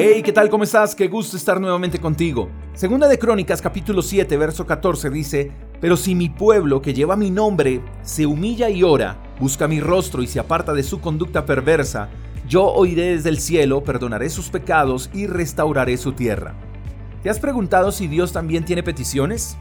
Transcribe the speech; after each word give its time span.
Hey, 0.00 0.22
¿qué 0.22 0.32
tal? 0.32 0.48
¿Cómo 0.48 0.62
estás? 0.62 0.94
Qué 0.94 1.08
gusto 1.08 1.36
estar 1.36 1.60
nuevamente 1.60 1.98
contigo. 1.98 2.48
Segunda 2.72 3.08
de 3.08 3.18
Crónicas, 3.18 3.60
capítulo 3.60 4.00
7, 4.00 4.36
verso 4.36 4.64
14 4.64 5.10
dice, 5.10 5.50
Pero 5.80 5.96
si 5.96 6.14
mi 6.14 6.28
pueblo 6.28 6.80
que 6.80 6.94
lleva 6.94 7.16
mi 7.16 7.32
nombre 7.32 7.82
se 8.02 8.24
humilla 8.24 8.70
y 8.70 8.84
ora, 8.84 9.20
busca 9.40 9.66
mi 9.66 9.80
rostro 9.80 10.22
y 10.22 10.28
se 10.28 10.38
aparta 10.38 10.72
de 10.72 10.84
su 10.84 11.00
conducta 11.00 11.44
perversa, 11.44 12.10
yo 12.46 12.66
oiré 12.66 13.16
desde 13.16 13.30
el 13.30 13.40
cielo, 13.40 13.82
perdonaré 13.82 14.30
sus 14.30 14.50
pecados 14.50 15.10
y 15.12 15.26
restauraré 15.26 15.96
su 15.96 16.12
tierra. 16.12 16.54
¿Te 17.24 17.28
has 17.28 17.40
preguntado 17.40 17.90
si 17.90 18.06
Dios 18.06 18.32
también 18.32 18.64
tiene 18.64 18.84
peticiones? 18.84 19.56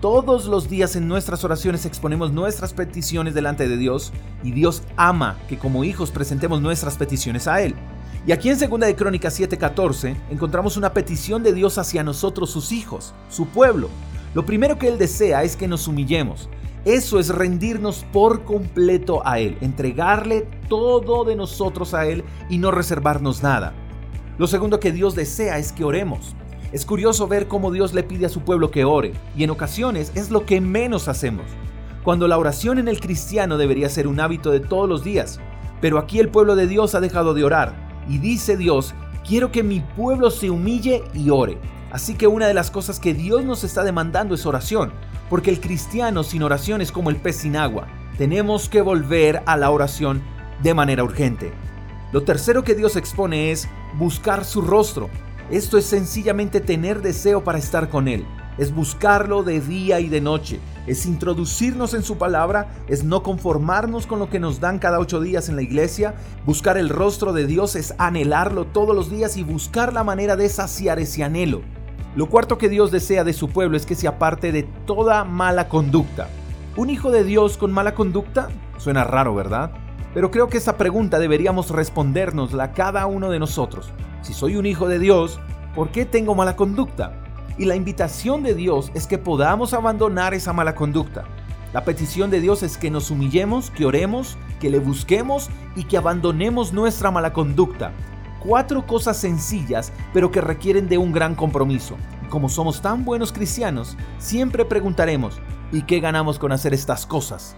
Todos 0.00 0.46
los 0.46 0.70
días 0.70 0.96
en 0.96 1.06
nuestras 1.06 1.44
oraciones 1.44 1.84
exponemos 1.84 2.32
nuestras 2.32 2.72
peticiones 2.72 3.34
delante 3.34 3.68
de 3.68 3.76
Dios 3.76 4.14
y 4.42 4.52
Dios 4.52 4.84
ama 4.96 5.36
que 5.50 5.58
como 5.58 5.84
hijos 5.84 6.12
presentemos 6.12 6.62
nuestras 6.62 6.96
peticiones 6.96 7.46
a 7.46 7.60
Él. 7.60 7.74
Y 8.26 8.32
aquí 8.32 8.50
en 8.50 8.58
2 8.58 8.80
de 8.80 8.96
Crónicas 8.96 9.38
7:14 9.38 10.16
encontramos 10.30 10.76
una 10.76 10.92
petición 10.92 11.44
de 11.44 11.52
Dios 11.52 11.78
hacia 11.78 12.02
nosotros 12.02 12.50
sus 12.50 12.72
hijos, 12.72 13.14
su 13.28 13.46
pueblo. 13.46 13.88
Lo 14.34 14.44
primero 14.44 14.78
que 14.78 14.88
Él 14.88 14.98
desea 14.98 15.44
es 15.44 15.54
que 15.54 15.68
nos 15.68 15.86
humillemos. 15.86 16.48
Eso 16.84 17.20
es 17.20 17.28
rendirnos 17.28 18.04
por 18.12 18.42
completo 18.42 19.24
a 19.24 19.38
Él, 19.38 19.56
entregarle 19.60 20.48
todo 20.68 21.24
de 21.24 21.36
nosotros 21.36 21.94
a 21.94 22.06
Él 22.06 22.24
y 22.50 22.58
no 22.58 22.72
reservarnos 22.72 23.44
nada. 23.44 23.74
Lo 24.38 24.48
segundo 24.48 24.80
que 24.80 24.90
Dios 24.90 25.14
desea 25.14 25.58
es 25.58 25.70
que 25.70 25.84
oremos. 25.84 26.34
Es 26.72 26.84
curioso 26.84 27.28
ver 27.28 27.46
cómo 27.46 27.70
Dios 27.70 27.94
le 27.94 28.02
pide 28.02 28.26
a 28.26 28.28
su 28.28 28.40
pueblo 28.40 28.72
que 28.72 28.84
ore, 28.84 29.12
y 29.36 29.44
en 29.44 29.50
ocasiones 29.50 30.10
es 30.16 30.30
lo 30.30 30.46
que 30.46 30.60
menos 30.60 31.06
hacemos. 31.06 31.46
Cuando 32.02 32.26
la 32.26 32.38
oración 32.38 32.78
en 32.78 32.88
el 32.88 32.98
cristiano 32.98 33.56
debería 33.56 33.88
ser 33.88 34.08
un 34.08 34.18
hábito 34.18 34.50
de 34.50 34.60
todos 34.60 34.88
los 34.88 35.04
días, 35.04 35.38
pero 35.80 35.98
aquí 35.98 36.18
el 36.18 36.28
pueblo 36.28 36.56
de 36.56 36.66
Dios 36.66 36.94
ha 36.96 37.00
dejado 37.00 37.32
de 37.32 37.44
orar, 37.44 37.85
y 38.08 38.18
dice 38.18 38.56
Dios, 38.56 38.94
quiero 39.26 39.52
que 39.52 39.62
mi 39.62 39.80
pueblo 39.80 40.30
se 40.30 40.50
humille 40.50 41.04
y 41.14 41.30
ore. 41.30 41.58
Así 41.90 42.14
que 42.14 42.26
una 42.26 42.46
de 42.46 42.54
las 42.54 42.70
cosas 42.70 43.00
que 43.00 43.14
Dios 43.14 43.44
nos 43.44 43.64
está 43.64 43.84
demandando 43.84 44.34
es 44.34 44.46
oración, 44.46 44.92
porque 45.30 45.50
el 45.50 45.60
cristiano 45.60 46.22
sin 46.24 46.42
oración 46.42 46.80
es 46.80 46.92
como 46.92 47.10
el 47.10 47.16
pez 47.16 47.36
sin 47.36 47.56
agua. 47.56 47.86
Tenemos 48.18 48.68
que 48.68 48.80
volver 48.80 49.42
a 49.46 49.56
la 49.56 49.70
oración 49.70 50.22
de 50.62 50.74
manera 50.74 51.04
urgente. 51.04 51.52
Lo 52.12 52.22
tercero 52.22 52.64
que 52.64 52.74
Dios 52.74 52.96
expone 52.96 53.50
es 53.50 53.68
buscar 53.98 54.44
su 54.44 54.62
rostro. 54.62 55.10
Esto 55.50 55.78
es 55.78 55.86
sencillamente 55.86 56.60
tener 56.60 57.02
deseo 57.02 57.44
para 57.44 57.58
estar 57.58 57.88
con 57.88 58.08
Él 58.08 58.26
es 58.58 58.74
buscarlo 58.74 59.42
de 59.42 59.60
día 59.60 60.00
y 60.00 60.08
de 60.08 60.20
noche, 60.20 60.60
es 60.86 61.06
introducirnos 61.06 61.94
en 61.94 62.02
su 62.02 62.18
palabra, 62.18 62.74
es 62.88 63.04
no 63.04 63.22
conformarnos 63.22 64.06
con 64.06 64.18
lo 64.18 64.30
que 64.30 64.40
nos 64.40 64.60
dan 64.60 64.78
cada 64.78 64.98
ocho 64.98 65.20
días 65.20 65.48
en 65.48 65.56
la 65.56 65.62
iglesia, 65.62 66.14
buscar 66.44 66.78
el 66.78 66.88
rostro 66.88 67.32
de 67.32 67.46
Dios 67.46 67.76
es 67.76 67.94
anhelarlo 67.98 68.66
todos 68.66 68.94
los 68.94 69.10
días 69.10 69.36
y 69.36 69.42
buscar 69.42 69.92
la 69.92 70.04
manera 70.04 70.36
de 70.36 70.48
saciar 70.48 70.98
ese 70.98 71.24
anhelo. 71.24 71.62
Lo 72.14 72.28
cuarto 72.28 72.56
que 72.56 72.68
Dios 72.68 72.90
desea 72.90 73.24
de 73.24 73.32
su 73.32 73.48
pueblo 73.48 73.76
es 73.76 73.84
que 73.84 73.94
se 73.94 74.08
aparte 74.08 74.52
de 74.52 74.62
toda 74.62 75.24
mala 75.24 75.68
conducta. 75.68 76.28
¿Un 76.76 76.90
hijo 76.90 77.10
de 77.10 77.24
Dios 77.24 77.58
con 77.58 77.72
mala 77.72 77.94
conducta? 77.94 78.48
Suena 78.78 79.04
raro, 79.04 79.34
¿verdad? 79.34 79.72
Pero 80.14 80.30
creo 80.30 80.48
que 80.48 80.56
esa 80.56 80.78
pregunta 80.78 81.18
deberíamos 81.18 81.70
respondérnosla 81.70 82.72
cada 82.72 83.06
uno 83.06 83.30
de 83.30 83.38
nosotros. 83.38 83.90
Si 84.22 84.32
soy 84.32 84.56
un 84.56 84.64
hijo 84.64 84.88
de 84.88 84.98
Dios, 84.98 85.38
¿por 85.74 85.90
qué 85.90 86.06
tengo 86.06 86.34
mala 86.34 86.56
conducta? 86.56 87.25
Y 87.58 87.64
la 87.64 87.74
invitación 87.74 88.42
de 88.42 88.54
Dios 88.54 88.90
es 88.94 89.06
que 89.06 89.18
podamos 89.18 89.72
abandonar 89.72 90.34
esa 90.34 90.52
mala 90.52 90.74
conducta. 90.74 91.24
La 91.72 91.84
petición 91.84 92.30
de 92.30 92.40
Dios 92.40 92.62
es 92.62 92.76
que 92.76 92.90
nos 92.90 93.10
humillemos, 93.10 93.70
que 93.70 93.86
oremos, 93.86 94.36
que 94.60 94.70
le 94.70 94.78
busquemos 94.78 95.48
y 95.74 95.84
que 95.84 95.96
abandonemos 95.96 96.72
nuestra 96.72 97.10
mala 97.10 97.32
conducta. 97.32 97.92
Cuatro 98.40 98.86
cosas 98.86 99.16
sencillas, 99.16 99.92
pero 100.12 100.30
que 100.30 100.40
requieren 100.40 100.88
de 100.88 100.98
un 100.98 101.12
gran 101.12 101.34
compromiso. 101.34 101.96
Como 102.28 102.48
somos 102.48 102.82
tan 102.82 103.04
buenos 103.04 103.32
cristianos, 103.32 103.96
siempre 104.18 104.64
preguntaremos, 104.64 105.40
¿y 105.72 105.82
qué 105.82 106.00
ganamos 106.00 106.38
con 106.38 106.52
hacer 106.52 106.74
estas 106.74 107.06
cosas? 107.06 107.56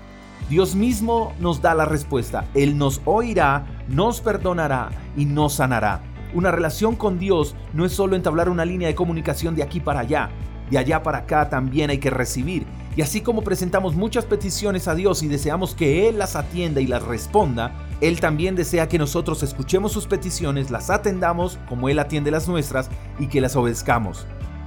Dios 0.48 0.74
mismo 0.74 1.32
nos 1.40 1.60
da 1.60 1.74
la 1.74 1.84
respuesta. 1.84 2.46
Él 2.54 2.78
nos 2.78 3.02
oirá, 3.04 3.66
nos 3.88 4.20
perdonará 4.20 4.90
y 5.16 5.26
nos 5.26 5.54
sanará. 5.54 6.00
Una 6.34 6.50
relación 6.50 6.96
con 6.96 7.18
Dios 7.18 7.54
no 7.72 7.84
es 7.84 7.92
solo 7.92 8.16
entablar 8.16 8.48
una 8.48 8.64
línea 8.64 8.88
de 8.88 8.94
comunicación 8.94 9.54
de 9.54 9.62
aquí 9.62 9.80
para 9.80 10.00
allá, 10.00 10.30
de 10.70 10.78
allá 10.78 11.02
para 11.02 11.18
acá 11.18 11.48
también 11.48 11.90
hay 11.90 11.98
que 11.98 12.10
recibir. 12.10 12.66
Y 12.96 13.02
así 13.02 13.20
como 13.20 13.42
presentamos 13.42 13.94
muchas 13.94 14.24
peticiones 14.24 14.88
a 14.88 14.94
Dios 14.94 15.22
y 15.22 15.28
deseamos 15.28 15.74
que 15.74 16.08
Él 16.08 16.18
las 16.18 16.36
atienda 16.36 16.80
y 16.80 16.86
las 16.86 17.02
responda, 17.04 17.72
Él 18.00 18.20
también 18.20 18.56
desea 18.56 18.88
que 18.88 18.98
nosotros 18.98 19.42
escuchemos 19.42 19.92
sus 19.92 20.06
peticiones, 20.06 20.70
las 20.70 20.90
atendamos 20.90 21.58
como 21.68 21.88
Él 21.88 21.98
atiende 21.98 22.30
las 22.30 22.48
nuestras 22.48 22.90
y 23.18 23.28
que 23.28 23.40
las 23.40 23.56
obedezcamos. 23.56 24.26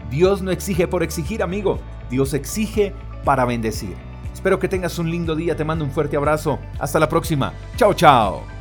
Dios 0.09 0.41
no 0.41 0.51
exige 0.51 0.87
por 0.87 1.03
exigir, 1.03 1.43
amigo. 1.43 1.79
Dios 2.09 2.33
exige 2.33 2.93
para 3.23 3.45
bendecir. 3.45 3.95
Espero 4.33 4.59
que 4.59 4.67
tengas 4.67 4.99
un 4.99 5.09
lindo 5.09 5.35
día. 5.35 5.55
Te 5.55 5.63
mando 5.63 5.85
un 5.85 5.91
fuerte 5.91 6.17
abrazo. 6.17 6.59
Hasta 6.79 6.99
la 6.99 7.07
próxima. 7.07 7.53
Chao, 7.77 7.93
chao. 7.93 8.60